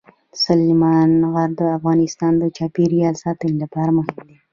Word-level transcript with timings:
سلیمان 0.43 1.11
غر 1.33 1.49
د 1.59 1.61
افغانستان 1.77 2.33
د 2.39 2.43
چاپیریال 2.57 3.15
ساتنې 3.23 3.55
لپاره 3.63 3.89
مهم 3.97 4.17
دي. 4.27 4.37